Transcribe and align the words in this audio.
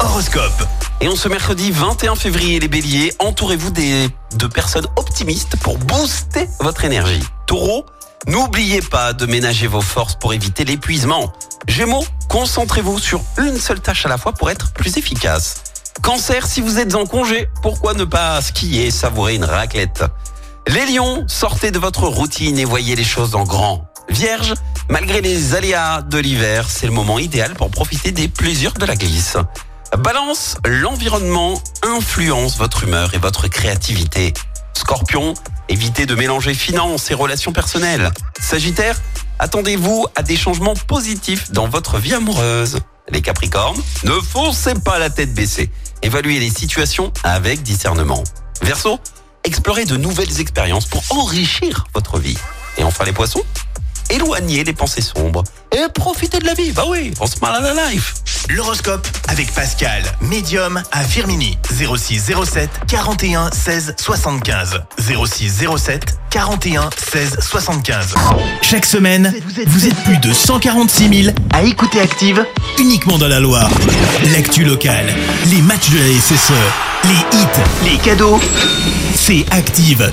Horoscope. 0.00 0.66
Et 1.02 1.08
on 1.08 1.16
ce 1.16 1.28
mercredi 1.28 1.70
21 1.70 2.14
février, 2.14 2.58
les 2.60 2.68
béliers, 2.68 3.12
entourez-vous 3.18 3.72
de 3.72 4.46
personnes 4.46 4.86
optimistes 4.96 5.56
pour 5.56 5.76
booster 5.76 6.48
votre 6.60 6.86
énergie. 6.86 7.22
Taureau, 7.46 7.84
n'oubliez 8.26 8.80
pas 8.80 9.12
de 9.12 9.26
ménager 9.26 9.66
vos 9.66 9.82
forces 9.82 10.14
pour 10.14 10.32
éviter 10.32 10.64
l'épuisement. 10.64 11.30
Gémeaux, 11.68 12.06
concentrez-vous 12.30 12.98
sur 12.98 13.20
une 13.36 13.58
seule 13.58 13.80
tâche 13.80 14.06
à 14.06 14.08
la 14.08 14.16
fois 14.16 14.32
pour 14.32 14.50
être 14.50 14.72
plus 14.72 14.96
efficace. 14.96 15.56
Cancer, 16.00 16.46
si 16.46 16.62
vous 16.62 16.78
êtes 16.78 16.94
en 16.94 17.04
congé, 17.04 17.50
pourquoi 17.60 17.92
ne 17.92 18.04
pas 18.04 18.40
skier 18.40 18.86
et 18.86 18.90
savourer 18.90 19.34
une 19.34 19.44
raclette? 19.44 20.04
Les 20.68 20.86
lions, 20.86 21.24
sortez 21.26 21.70
de 21.70 21.78
votre 21.78 22.04
routine 22.04 22.58
et 22.58 22.64
voyez 22.64 22.96
les 22.96 23.04
choses 23.04 23.34
en 23.34 23.44
grand. 23.44 23.84
Vierge, 24.08 24.54
malgré 24.88 25.20
les 25.20 25.54
aléas 25.54 26.02
de 26.02 26.18
l'hiver, 26.18 26.66
c'est 26.68 26.86
le 26.86 26.92
moment 26.92 27.18
idéal 27.18 27.54
pour 27.54 27.70
profiter 27.70 28.12
des 28.12 28.28
plaisirs 28.28 28.74
de 28.74 28.84
la 28.84 28.96
glisse. 28.96 29.36
Balance, 29.98 30.56
l'environnement 30.66 31.62
influence 31.82 32.56
votre 32.58 32.84
humeur 32.84 33.14
et 33.14 33.18
votre 33.18 33.48
créativité. 33.48 34.34
Scorpion, 34.74 35.34
évitez 35.68 36.06
de 36.06 36.14
mélanger 36.14 36.52
finances 36.54 37.10
et 37.10 37.14
relations 37.14 37.52
personnelles. 37.52 38.10
Sagittaire, 38.40 39.00
attendez-vous 39.38 40.06
à 40.16 40.22
des 40.22 40.36
changements 40.36 40.74
positifs 40.74 41.52
dans 41.52 41.68
votre 41.68 41.98
vie 41.98 42.14
amoureuse. 42.14 42.78
Les 43.08 43.22
Capricornes, 43.22 43.80
ne 44.04 44.12
foncez 44.20 44.74
pas 44.74 44.98
la 44.98 45.10
tête 45.10 45.32
baissée. 45.32 45.70
Évaluez 46.02 46.40
les 46.40 46.50
situations 46.50 47.12
avec 47.22 47.62
discernement. 47.62 48.24
Verseau, 48.62 48.98
explorez 49.44 49.84
de 49.84 49.96
nouvelles 49.96 50.40
expériences 50.40 50.86
pour 50.86 51.02
enrichir 51.10 51.86
votre 51.94 52.18
vie. 52.18 52.38
Et 52.78 52.84
enfin 52.84 53.04
les 53.04 53.12
Poissons, 53.12 53.42
éloignez 54.10 54.64
les 54.64 54.72
pensées 54.72 55.02
sombres 55.02 55.44
et 55.72 55.88
profitez 55.92 56.38
de 56.38 56.46
la 56.46 56.54
vie. 56.54 56.72
Bah 56.72 56.84
oui, 56.88 57.12
on 57.20 57.26
se 57.26 57.38
marre 57.40 57.54
à 57.54 57.60
la 57.60 57.90
life. 57.90 58.14
L'horoscope 58.50 59.06
avec 59.28 59.52
Pascal, 59.54 60.02
médium 60.20 60.82
à 60.92 61.02
Firmini. 61.02 61.56
06 61.70 62.32
07 62.44 62.70
41 62.86 63.50
16 63.50 63.94
75. 63.98 64.82
06 64.98 65.64
07 65.76 66.18
41 66.30 66.90
16 66.96 67.38
75. 67.40 68.14
Chaque 68.60 68.84
semaine, 68.84 69.32
vous 69.66 69.86
êtes 69.86 69.96
plus 70.04 70.18
de 70.18 70.32
146 70.32 71.22
000 71.24 71.36
à 71.52 71.62
écouter 71.62 72.00
Active 72.00 72.44
uniquement 72.78 73.18
dans 73.18 73.28
la 73.28 73.40
Loire. 73.40 73.70
L'actu 74.32 74.64
locale, 74.64 75.06
les 75.46 75.62
matchs 75.62 75.90
de 75.90 75.98
la 75.98 76.20
SSE, 76.20 76.52
les 77.04 77.38
hits, 77.38 77.90
les 77.90 77.98
cadeaux, 77.98 78.40
c'est 79.14 79.44
Active. 79.50 80.12